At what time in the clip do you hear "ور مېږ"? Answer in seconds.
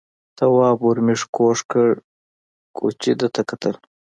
0.83-1.21